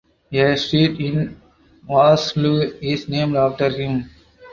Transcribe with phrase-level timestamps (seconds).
[0.33, 1.39] A street in
[1.87, 4.09] Vaslui is named after him.